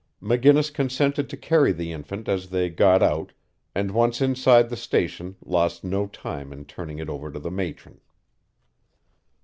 [0.19, 3.33] McGinnis consented to carry the infant as they got out
[3.75, 8.01] and once inside the station lost no time in turning it over to the matron.